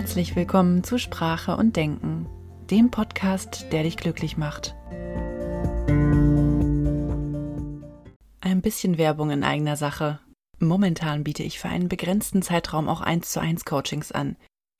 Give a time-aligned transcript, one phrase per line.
[0.00, 2.26] Herzlich willkommen zu Sprache und Denken,
[2.70, 4.74] dem Podcast, der dich glücklich macht.
[8.40, 10.18] Ein bisschen Werbung in eigener Sache.
[10.58, 14.36] Momentan biete ich für einen begrenzten Zeitraum auch 1 zu 1 Coachings an.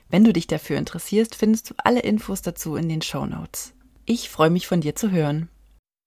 [0.09, 3.75] Wenn du dich dafür interessierst, findest du alle Infos dazu in den Show Notes.
[4.07, 5.50] Ich freue mich von dir zu hören.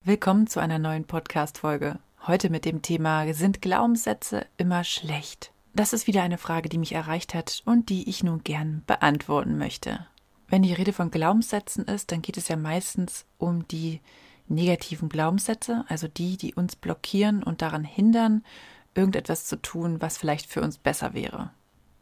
[0.04, 2.00] Willkommen zu einer neuen Podcast-Folge.
[2.25, 5.52] Heute mit dem Thema Sind Glaubenssätze immer schlecht?
[5.75, 9.57] Das ist wieder eine Frage, die mich erreicht hat und die ich nun gern beantworten
[9.57, 10.05] möchte.
[10.48, 13.99] Wenn die Rede von Glaubenssätzen ist, dann geht es ja meistens um die
[14.48, 18.43] negativen Glaubenssätze, also die, die uns blockieren und daran hindern,
[18.93, 21.49] irgendetwas zu tun, was vielleicht für uns besser wäre.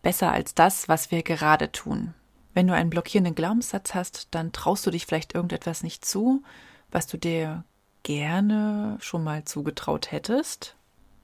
[0.02, 2.14] Besser als das, was wir gerade tun.
[2.54, 6.44] Wenn du einen blockierenden Glaubenssatz hast, dann traust du dich vielleicht irgendetwas nicht zu,
[6.90, 7.64] was du dir
[8.04, 10.76] gerne schon mal zugetraut hättest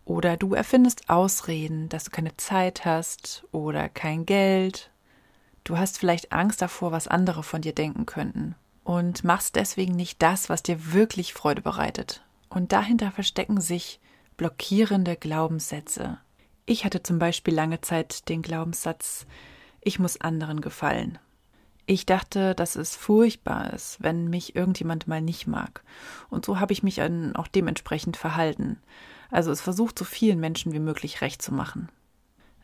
[0.07, 4.89] oder du erfindest Ausreden, dass du keine Zeit hast oder kein Geld.
[5.66, 8.55] Du hast vielleicht Angst davor, was andere von dir denken könnten
[8.86, 12.23] und machst deswegen nicht das, was dir wirklich Freude bereitet.
[12.47, 13.99] Und dahinter verstecken sich
[14.38, 16.19] blockierende Glaubenssätze.
[16.66, 19.25] Ich hatte zum Beispiel lange Zeit den Glaubenssatz,
[19.81, 21.19] ich muss anderen gefallen.
[21.89, 25.83] Ich dachte, dass es furchtbar ist, wenn mich irgendjemand mal nicht mag.
[26.30, 28.81] Und so habe ich mich dann auch dementsprechend verhalten.
[29.31, 31.88] Also es versucht, so vielen Menschen wie möglich recht zu machen.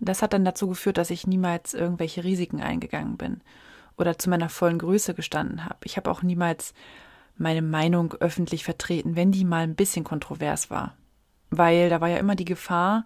[0.02, 3.40] Das hat dann dazu geführt, dass ich niemals irgendwelche Risiken eingegangen bin
[3.98, 5.80] oder zu meiner vollen Größe gestanden habe.
[5.86, 6.74] Ich habe auch niemals
[7.38, 10.98] meine Meinung öffentlich vertreten, wenn die mal ein bisschen kontrovers war.
[11.50, 13.06] Weil da war ja immer die Gefahr,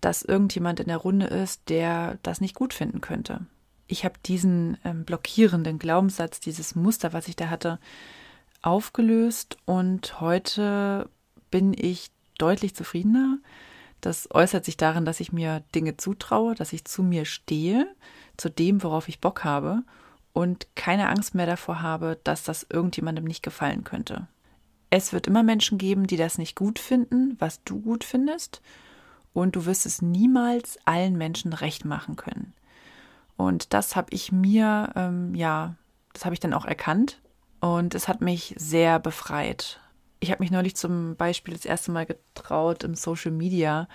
[0.00, 3.46] dass irgendjemand in der Runde ist, der das nicht gut finden könnte.
[3.86, 7.78] Ich habe diesen ähm, blockierenden Glaubenssatz, dieses Muster, was ich da hatte,
[8.62, 11.08] aufgelöst und heute
[11.50, 13.38] bin ich deutlich zufriedener.
[14.00, 17.86] Das äußert sich darin, dass ich mir Dinge zutraue, dass ich zu mir stehe,
[18.36, 19.82] zu dem, worauf ich Bock habe
[20.32, 24.26] und keine Angst mehr davor habe, dass das irgendjemandem nicht gefallen könnte.
[24.90, 28.60] Es wird immer Menschen geben, die das nicht gut finden, was du gut findest,
[29.32, 32.52] und du wirst es niemals allen Menschen recht machen können.
[33.36, 35.74] Und das habe ich mir, ähm, ja,
[36.12, 37.20] das habe ich dann auch erkannt
[37.60, 39.80] und es hat mich sehr befreit
[40.24, 43.88] ich habe mich neulich zum Beispiel das erste Mal getraut, im Social Media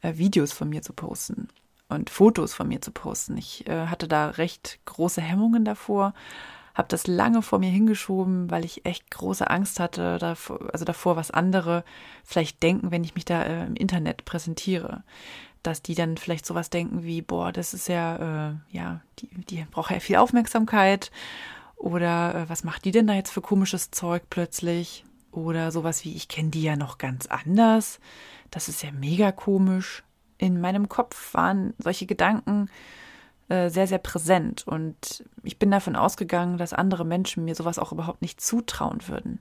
[0.00, 1.48] äh, Videos von mir zu posten
[1.88, 3.36] und Fotos von mir zu posten.
[3.36, 6.14] Ich äh, hatte da recht große Hemmungen davor,
[6.74, 11.16] habe das lange vor mir hingeschoben, weil ich echt große Angst hatte, davor, also davor,
[11.16, 11.84] was andere
[12.24, 15.04] vielleicht denken, wenn ich mich da äh, im Internet präsentiere.
[15.64, 19.66] Dass die dann vielleicht sowas denken wie, boah, das ist ja, äh, ja, die, die
[19.68, 21.10] braucht ja viel Aufmerksamkeit.
[21.74, 25.04] Oder äh, was macht die denn da jetzt für komisches Zeug plötzlich?
[25.32, 27.98] Oder sowas wie, ich kenne die ja noch ganz anders.
[28.52, 30.04] Das ist ja mega komisch.
[30.38, 32.68] In meinem Kopf waren solche Gedanken
[33.48, 34.66] äh, sehr, sehr präsent.
[34.66, 39.40] Und ich bin davon ausgegangen, dass andere Menschen mir sowas auch überhaupt nicht zutrauen würden.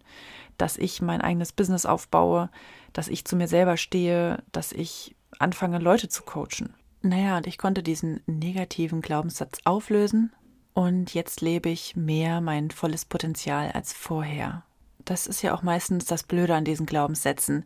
[0.57, 2.49] Dass ich mein eigenes Business aufbaue,
[2.91, 6.73] dass ich zu mir selber stehe, dass ich anfange, Leute zu coachen.
[7.01, 10.31] Naja, und ich konnte diesen negativen Glaubenssatz auflösen.
[10.73, 14.63] Und jetzt lebe ich mehr mein volles Potenzial als vorher
[15.05, 17.65] das ist ja auch meistens das Blöde an diesen Glaubenssätzen.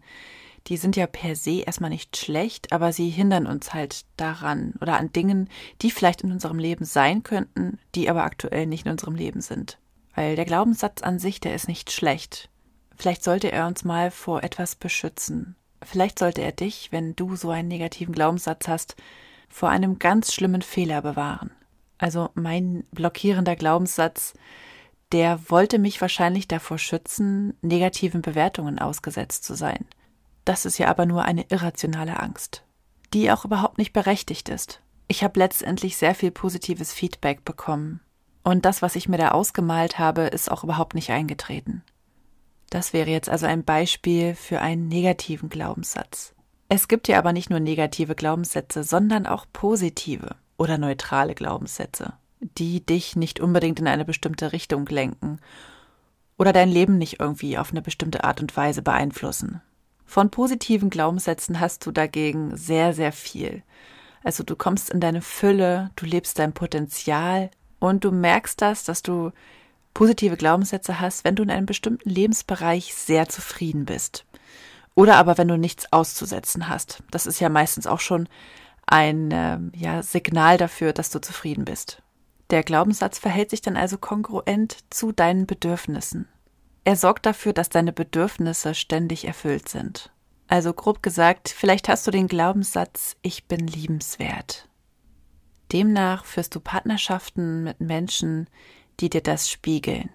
[0.68, 4.98] Die sind ja per se erstmal nicht schlecht, aber sie hindern uns halt daran oder
[4.98, 5.50] an Dingen,
[5.82, 9.78] die vielleicht in unserem Leben sein könnten, die aber aktuell nicht in unserem Leben sind.
[10.14, 12.50] Weil der Glaubenssatz an sich, der ist nicht schlecht.
[12.98, 15.56] Vielleicht sollte er uns mal vor etwas beschützen.
[15.84, 18.96] Vielleicht sollte er dich, wenn du so einen negativen Glaubenssatz hast,
[19.50, 21.52] vor einem ganz schlimmen Fehler bewahren.
[21.98, 24.34] Also mein blockierender Glaubenssatz,
[25.12, 29.86] der wollte mich wahrscheinlich davor schützen, negativen Bewertungen ausgesetzt zu sein.
[30.46, 32.64] Das ist ja aber nur eine irrationale Angst,
[33.14, 34.82] die auch überhaupt nicht berechtigt ist.
[35.08, 38.02] Ich habe letztendlich sehr viel positives Feedback bekommen.
[38.44, 41.84] Und das, was ich mir da ausgemalt habe, ist auch überhaupt nicht eingetreten.
[42.70, 46.34] Das wäre jetzt also ein Beispiel für einen negativen Glaubenssatz.
[46.70, 52.86] Es gibt ja aber nicht nur negative Glaubenssätze, sondern auch positive oder neutrale Glaubenssätze die
[52.86, 55.40] dich nicht unbedingt in eine bestimmte Richtung lenken
[56.38, 59.62] oder dein Leben nicht irgendwie auf eine bestimmte Art und Weise beeinflussen.
[60.06, 63.64] Von positiven Glaubenssätzen hast du dagegen sehr, sehr viel.
[64.24, 67.50] Also du kommst in deine Fülle, du lebst dein Potenzial
[67.80, 69.32] und du merkst das, dass du
[69.98, 74.26] positive Glaubenssätze hast, wenn du in einem bestimmten Lebensbereich sehr zufrieden bist.
[74.94, 77.02] Oder aber wenn du nichts auszusetzen hast.
[77.10, 78.30] Das ist ja meistens auch schon
[78.86, 82.04] ein äh, ja, Signal dafür, dass du zufrieden bist.
[82.52, 86.28] Der Glaubenssatz verhält sich dann also kongruent zu deinen Bedürfnissen.
[86.84, 90.12] Er sorgt dafür, dass deine Bedürfnisse ständig erfüllt sind.
[90.48, 94.70] Also grob gesagt, vielleicht hast du den Glaubenssatz, ich bin liebenswert.
[95.74, 98.48] Demnach führst du Partnerschaften mit Menschen,
[99.00, 100.10] die dir das spiegeln.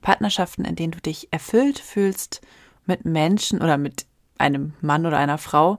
[0.00, 2.40] Partnerschaften, in denen du dich erfüllt fühlst
[2.84, 4.06] mit Menschen oder mit
[4.38, 5.78] einem Mann oder einer Frau,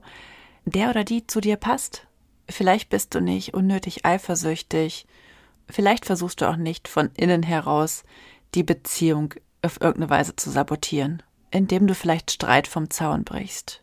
[0.64, 2.06] der oder die zu dir passt.
[2.48, 5.06] Vielleicht bist du nicht unnötig eifersüchtig,
[5.68, 8.04] vielleicht versuchst du auch nicht von innen heraus
[8.54, 13.82] die Beziehung auf irgendeine Weise zu sabotieren, indem du vielleicht Streit vom Zaun brichst,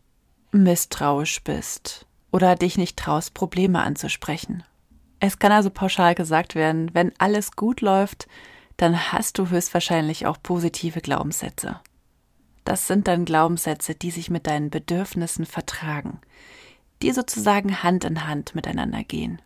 [0.52, 4.64] misstrauisch bist oder dich nicht traust, Probleme anzusprechen.
[5.20, 8.26] Es kann also pauschal gesagt werden, wenn alles gut läuft,
[8.76, 11.80] dann hast du höchstwahrscheinlich auch positive Glaubenssätze.
[12.64, 16.20] Das sind dann Glaubenssätze, die sich mit deinen Bedürfnissen vertragen,
[17.00, 19.40] die sozusagen Hand in Hand miteinander gehen.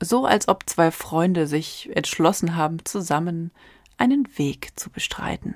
[0.00, 3.52] So als ob zwei Freunde sich entschlossen haben, zusammen
[3.96, 5.54] einen Weg zu bestreiten.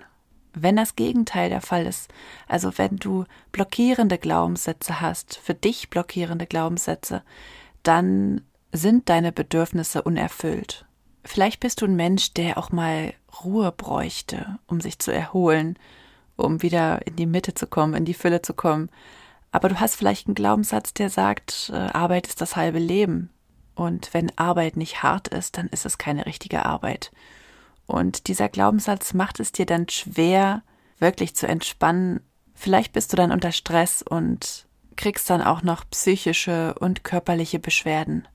[0.54, 2.08] Wenn das Gegenteil der Fall ist,
[2.46, 7.22] also wenn du blockierende Glaubenssätze hast, für dich blockierende Glaubenssätze,
[7.82, 8.42] dann
[8.72, 10.86] sind deine Bedürfnisse unerfüllt.
[11.24, 13.12] Vielleicht bist du ein Mensch, der auch mal
[13.44, 15.78] Ruhe bräuchte, um sich zu erholen,
[16.36, 18.90] um wieder in die Mitte zu kommen, in die Fülle zu kommen.
[19.50, 23.30] Aber du hast vielleicht einen Glaubenssatz, der sagt, äh, Arbeit ist das halbe Leben.
[23.74, 27.12] Und wenn Arbeit nicht hart ist, dann ist es keine richtige Arbeit.
[27.86, 30.62] Und dieser Glaubenssatz macht es dir dann schwer,
[30.98, 32.20] wirklich zu entspannen.
[32.54, 34.66] Vielleicht bist du dann unter Stress und
[34.96, 38.26] kriegst dann auch noch psychische und körperliche Beschwerden.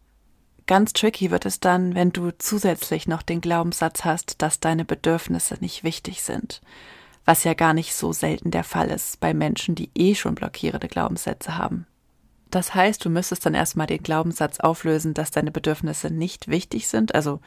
[0.66, 5.56] Ganz tricky wird es dann, wenn du zusätzlich noch den Glaubenssatz hast, dass deine Bedürfnisse
[5.60, 6.62] nicht wichtig sind,
[7.26, 10.88] was ja gar nicht so selten der Fall ist bei Menschen, die eh schon blockierende
[10.88, 11.86] Glaubenssätze haben.
[12.50, 17.14] Das heißt, du müsstest dann erstmal den Glaubenssatz auflösen, dass deine Bedürfnisse nicht wichtig sind,
[17.16, 17.42] also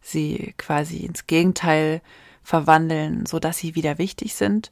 [0.00, 2.00] sie quasi ins Gegenteil
[2.42, 4.70] verwandeln, so dass sie wieder wichtig sind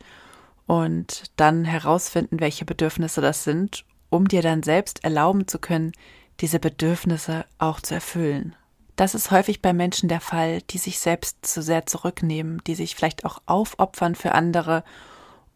[0.67, 5.93] und dann herausfinden, welche Bedürfnisse das sind, um dir dann selbst erlauben zu können,
[6.41, 8.55] diese Bedürfnisse auch zu erfüllen.
[8.97, 12.95] Das ist häufig bei Menschen der Fall, die sich selbst zu sehr zurücknehmen, die sich
[12.95, 14.85] vielleicht auch aufopfern für andere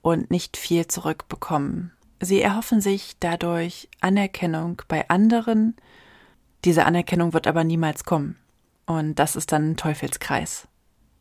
[0.03, 1.93] und nicht viel zurückbekommen.
[2.21, 5.75] Sie erhoffen sich dadurch Anerkennung bei anderen,
[6.65, 8.37] diese Anerkennung wird aber niemals kommen.
[8.85, 10.69] Und das ist dann ein Teufelskreis.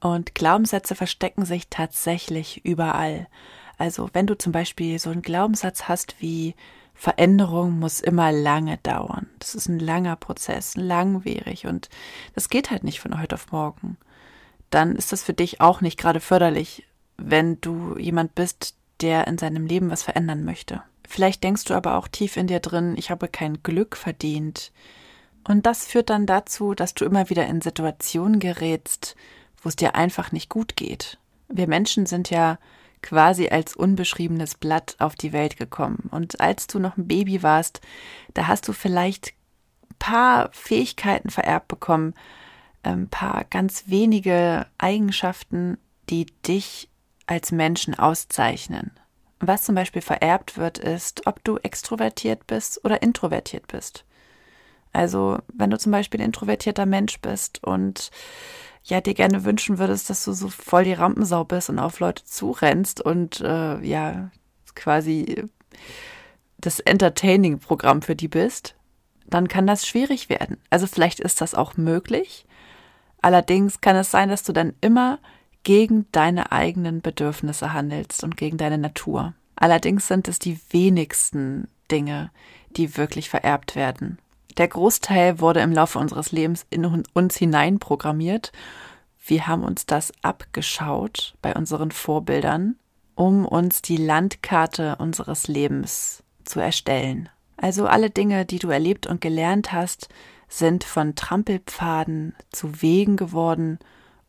[0.02, 3.28] Und Glaubenssätze verstecken sich tatsächlich überall.
[3.78, 6.56] Also wenn du zum Beispiel so einen Glaubenssatz hast wie
[7.00, 9.30] Veränderung muss immer lange dauern.
[9.40, 11.88] Das ist ein langer Prozess, langwierig und
[12.36, 13.96] das geht halt nicht von heute auf morgen.
[14.70, 16.86] Dann ist das für dich auch nicht gerade förderlich,
[17.16, 20.84] wenn du jemand bist, der in seinem Leben was verändern möchte.
[21.08, 24.74] Vielleicht denkst du aber auch tief in dir drin, ich habe kein Glück verdient.
[25.48, 29.16] Und das führt dann dazu, dass du immer wieder in Situationen gerätst,
[29.62, 31.18] wo es dir einfach nicht gut geht.
[31.48, 32.60] Wir Menschen sind ja
[33.02, 36.10] quasi als unbeschriebenes Blatt auf die Welt gekommen.
[36.12, 37.82] Und als du noch ein Baby warst,
[38.34, 39.34] da hast du vielleicht
[39.90, 42.14] ein paar Fähigkeiten vererbt bekommen,
[42.84, 45.78] ein ähm, paar ganz wenige Eigenschaften,
[46.10, 46.90] die dich
[47.28, 48.92] als Menschen auszeichnen.
[49.40, 54.04] Was zum Beispiel vererbt wird, ist, ob du extrovertiert bist oder introvertiert bist.
[54.92, 58.10] Also, wenn du zum Beispiel ein introvertierter Mensch bist und
[58.90, 62.24] ja dir gerne wünschen würdest, dass du so voll die Rampensau bist und auf Leute
[62.26, 64.32] zurennst und äh, ja
[64.76, 65.44] quasi
[66.58, 68.76] das Entertaining-Programm für die bist,
[69.28, 70.58] dann kann das schwierig werden.
[70.70, 72.46] Also vielleicht ist das auch möglich.
[73.22, 75.20] Allerdings kann es sein, dass du dann immer
[75.64, 79.34] gegen deine eigenen Bedürfnisse handelst und gegen deine Natur.
[79.56, 82.32] Allerdings sind es die wenigsten Dinge,
[82.72, 84.20] die wirklich vererbt werden.
[84.58, 88.52] Der Großteil wurde im Laufe unseres Lebens in uns hinein programmiert.
[89.26, 92.76] Wir haben uns das abgeschaut bei unseren Vorbildern,
[93.16, 97.30] um uns die Landkarte unseres Lebens zu erstellen.
[97.58, 100.10] Also alle Dinge, die du erlebt und gelernt hast,
[100.48, 103.78] sind von Trampelpfaden zu Wegen geworden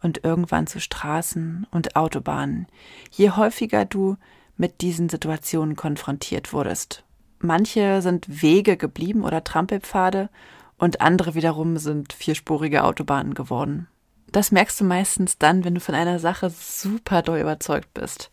[0.03, 2.67] und irgendwann zu Straßen und Autobahnen,
[3.11, 4.17] je häufiger du
[4.57, 7.05] mit diesen Situationen konfrontiert wurdest.
[7.41, 10.29] Manche sind Wege geblieben oder Trampelpfade
[10.77, 13.89] und andere wiederum sind vierspurige Autobahnen geworden.
[14.31, 18.31] Das merkst du meistens dann, wenn du von einer Sache super doll überzeugt bist,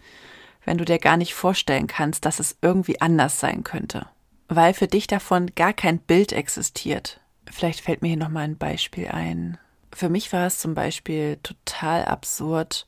[0.65, 4.07] wenn du dir gar nicht vorstellen kannst, dass es irgendwie anders sein könnte,
[4.49, 7.21] weil für dich davon gar kein Bild existiert.
[7.49, 9.57] Vielleicht fällt mir hier nochmal ein Beispiel ein.
[9.93, 12.85] Für mich war es zum Beispiel total absurd,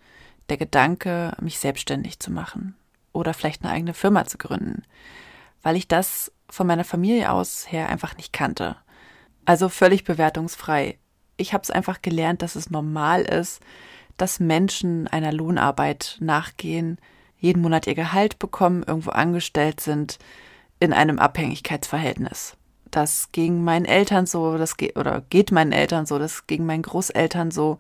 [0.50, 2.76] der Gedanke, mich selbstständig zu machen
[3.14, 4.84] oder vielleicht eine eigene Firma zu gründen
[5.62, 8.76] weil ich das von meiner Familie aus her einfach nicht kannte.
[9.46, 10.98] Also völlig bewertungsfrei.
[11.38, 13.62] Ich habe es einfach gelernt, dass es normal ist,
[14.18, 16.98] dass Menschen einer Lohnarbeit nachgehen,
[17.38, 20.20] jeden Monat ihr Gehalt bekommen, irgendwo angestellt sind,
[20.80, 22.58] in einem Abhängigkeitsverhältnis.
[22.92, 26.82] Das ging meinen Eltern so, das geht oder geht meinen Eltern so, das ging meinen
[26.82, 27.78] Großeltern so,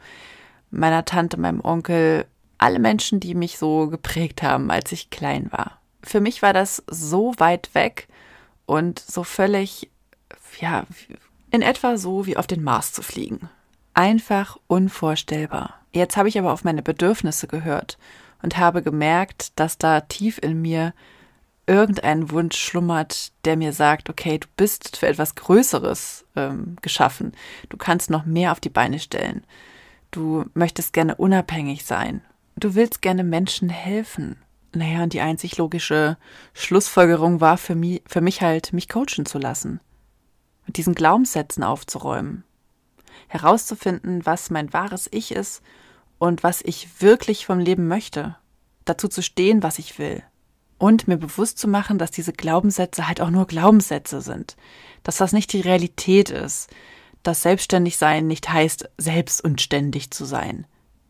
[0.71, 2.25] meiner Tante, meinem Onkel,
[2.57, 5.79] alle Menschen, die mich so geprägt haben, als ich klein war.
[6.03, 8.07] Für mich war das so weit weg
[8.65, 9.89] und so völlig,
[10.59, 10.85] ja,
[11.51, 13.49] in etwa so wie auf den Mars zu fliegen.
[13.93, 15.75] Einfach unvorstellbar.
[15.91, 17.97] Jetzt habe ich aber auf meine Bedürfnisse gehört
[18.41, 20.93] und habe gemerkt, dass da tief in mir
[21.69, 27.33] irgendein Wunsch schlummert, der mir sagt, okay, du bist für etwas Größeres ähm, geschaffen.
[27.69, 29.43] Du kannst noch mehr auf die Beine stellen.
[30.11, 32.21] Du möchtest gerne unabhängig sein.
[32.55, 34.37] Du willst gerne Menschen helfen.
[34.73, 36.17] Naja, und die einzig logische
[36.53, 39.79] Schlussfolgerung war für mich, für mich halt, mich coachen zu lassen.
[40.67, 42.43] Mit diesen Glaubenssätzen aufzuräumen.
[43.27, 45.63] Herauszufinden, was mein wahres Ich ist
[46.19, 48.35] und was ich wirklich vom Leben möchte.
[48.85, 50.21] Dazu zu stehen, was ich will.
[50.77, 54.55] Und mir bewusst zu machen, dass diese Glaubenssätze halt auch nur Glaubenssätze sind.
[55.03, 56.69] Dass das nicht die Realität ist.
[57.23, 60.67] Dass Selbstständigsein nicht heißt, selbst und ständig zu sein.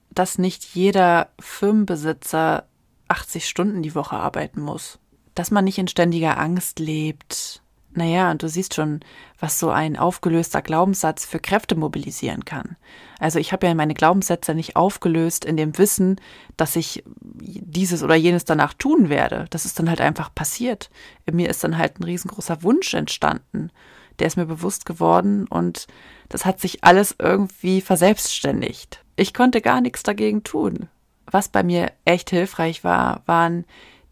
[0.09, 2.68] Dass nicht jeder Firmenbesitzer
[3.09, 4.99] 80 Stunden die Woche arbeiten muss.
[5.35, 7.61] Dass man nicht in ständiger Angst lebt.
[7.91, 8.99] Naja, und du siehst schon,
[9.39, 12.77] was so ein aufgelöster Glaubenssatz für Kräfte mobilisieren kann.
[13.19, 16.21] Also ich habe ja meine Glaubenssätze nicht aufgelöst in dem Wissen,
[16.55, 19.47] dass ich dieses oder jenes danach tun werde.
[19.49, 20.89] Das ist dann halt einfach passiert.
[21.25, 23.71] In mir ist dann halt ein riesengroßer Wunsch entstanden.
[24.19, 25.87] Der ist mir bewusst geworden und
[26.27, 29.03] das hat sich alles irgendwie verselbstständigt.
[29.15, 30.89] Ich konnte gar nichts dagegen tun.
[31.31, 33.65] Was bei mir echt hilfreich war, waren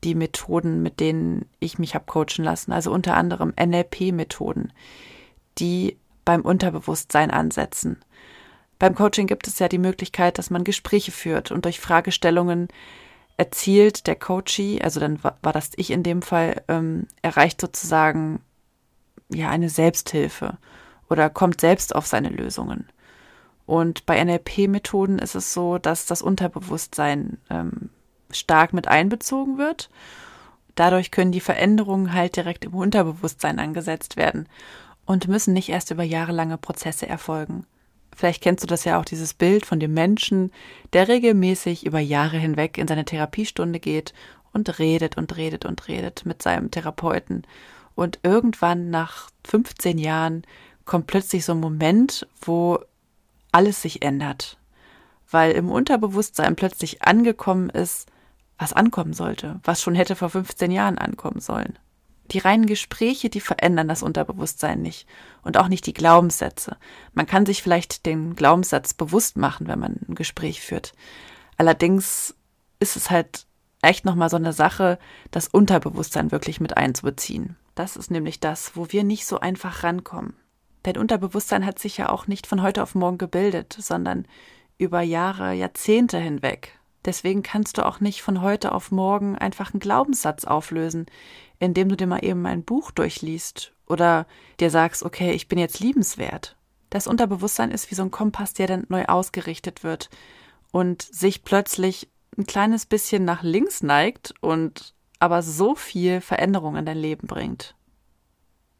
[0.03, 4.71] die Methoden, mit denen ich mich habe coachen lassen, also unter anderem NLP-Methoden,
[5.57, 7.97] die beim Unterbewusstsein ansetzen.
[8.79, 12.67] Beim Coaching gibt es ja die Möglichkeit, dass man Gespräche führt und durch Fragestellungen
[13.37, 18.41] erzielt der Coachee, also dann war, war das ich in dem Fall, ähm, erreicht sozusagen
[19.29, 20.57] ja eine Selbsthilfe
[21.09, 22.87] oder kommt selbst auf seine Lösungen.
[23.67, 27.89] Und bei NLP-Methoden ist es so, dass das Unterbewusstsein ähm,
[28.31, 29.89] stark mit einbezogen wird.
[30.75, 34.47] Dadurch können die Veränderungen halt direkt im Unterbewusstsein angesetzt werden
[35.05, 37.65] und müssen nicht erst über jahrelange Prozesse erfolgen.
[38.15, 40.51] Vielleicht kennst du das ja auch, dieses Bild von dem Menschen,
[40.93, 44.13] der regelmäßig über Jahre hinweg in seine Therapiestunde geht
[44.53, 47.43] und redet und redet und redet mit seinem Therapeuten.
[47.95, 50.43] Und irgendwann nach 15 Jahren
[50.85, 52.79] kommt plötzlich so ein Moment, wo
[53.51, 54.57] alles sich ändert.
[55.29, 58.09] Weil im Unterbewusstsein plötzlich angekommen ist,
[58.57, 61.77] was ankommen sollte, was schon hätte vor 15 Jahren ankommen sollen.
[62.31, 65.07] Die reinen Gespräche, die verändern das Unterbewusstsein nicht
[65.43, 66.75] und auch nicht die Glaubenssätze.
[67.13, 70.93] Man kann sich vielleicht den Glaubenssatz bewusst machen, wenn man ein Gespräch führt.
[71.55, 72.35] Allerdings
[72.79, 73.45] ist es halt
[73.81, 74.99] echt nochmal so eine Sache,
[75.31, 77.55] das Unterbewusstsein wirklich mit einzubeziehen.
[77.75, 80.33] Das ist nämlich das, wo wir nicht so einfach rankommen.
[80.87, 84.25] Dein Unterbewusstsein hat sich ja auch nicht von heute auf morgen gebildet, sondern
[84.77, 86.79] über Jahre, Jahrzehnte hinweg.
[87.03, 91.07] Deswegen kannst du auch nicht von heute auf morgen einfach einen Glaubenssatz auflösen,
[91.59, 94.27] indem du dir mal eben ein Buch durchliest oder
[94.61, 96.55] dir sagst, okay, ich bin jetzt liebenswert.
[96.89, 100.09] Das Unterbewusstsein ist wie so ein Kompass, der dann neu ausgerichtet wird
[100.71, 106.85] und sich plötzlich ein kleines bisschen nach links neigt und aber so viel Veränderung in
[106.85, 107.75] dein Leben bringt.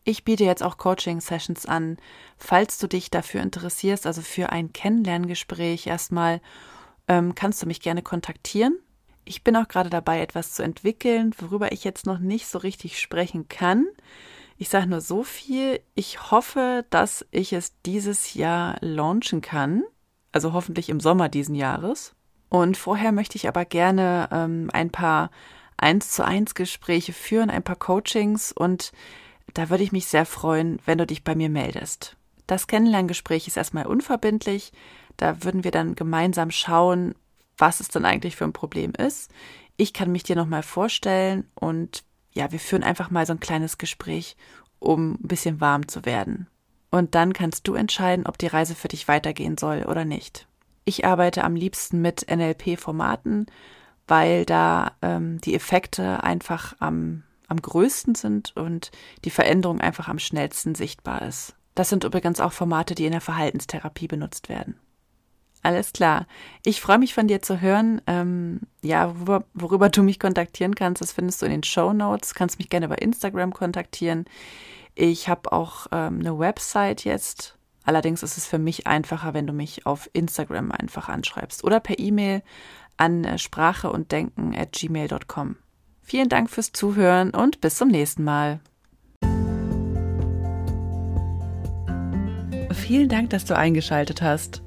[0.07, 1.97] Ich biete jetzt auch Coaching-Sessions an,
[2.37, 6.39] falls du dich dafür interessierst, also für ein Kennenlerngespräch erstmal
[7.09, 8.79] ähm, kannst du mich gerne kontaktieren.
[9.25, 13.01] Ich bin auch gerade dabei, etwas zu entwickeln, worüber ich jetzt noch nicht so richtig
[13.01, 13.85] sprechen kann.
[14.57, 15.81] Ich sage nur so viel.
[15.93, 19.83] Ich hoffe, dass ich es dieses Jahr launchen kann.
[20.31, 22.15] Also hoffentlich im Sommer diesen Jahres.
[22.47, 25.31] Und vorher möchte ich aber gerne ähm, ein paar
[25.75, 28.93] eins zu eins Gespräche führen, ein paar Coachings und
[29.57, 32.15] da würde ich mich sehr freuen, wenn du dich bei mir meldest.
[32.45, 34.71] Das Kennenlerngespräch ist erstmal unverbindlich.
[35.17, 37.15] Da würden wir dann gemeinsam schauen,
[37.57, 39.31] was es dann eigentlich für ein Problem ist.
[39.75, 43.79] Ich kann mich dir nochmal vorstellen und ja, wir führen einfach mal so ein kleines
[43.79, 44.37] Gespräch,
[44.77, 46.47] um ein bisschen warm zu werden.
[46.91, 50.47] Und dann kannst du entscheiden, ob die Reise für dich weitergehen soll oder nicht.
[50.85, 53.47] Ich arbeite am liebsten mit NLP-Formaten,
[54.07, 58.91] weil da ähm, die Effekte einfach am, am größten sind und
[59.25, 61.55] die Veränderung einfach am schnellsten sichtbar ist.
[61.75, 64.79] Das sind übrigens auch Formate, die in der Verhaltenstherapie benutzt werden.
[65.63, 66.27] Alles klar.
[66.63, 68.01] Ich freue mich von dir zu hören.
[68.07, 72.33] Ähm, ja, worüber, worüber, du mich kontaktieren kannst, das findest du in den Show Notes.
[72.33, 74.25] Kannst mich gerne bei Instagram kontaktieren.
[74.95, 77.57] Ich habe auch ähm, eine Website jetzt.
[77.83, 81.99] Allerdings ist es für mich einfacher, wenn du mich auf Instagram einfach anschreibst oder per
[81.99, 82.43] E-Mail
[82.97, 85.57] an äh, sprache und denken at gmail.com.
[86.09, 88.61] Vielen Dank fürs Zuhören und bis zum nächsten Mal.
[92.71, 94.63] Vielen Dank, dass du eingeschaltet hast.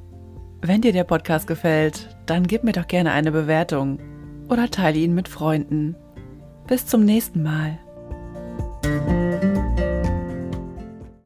[0.61, 3.99] Wenn dir der Podcast gefällt, dann gib mir doch gerne eine Bewertung
[4.50, 5.97] oder teile ihn mit Freunden.
[6.66, 7.78] Bis zum nächsten Mal.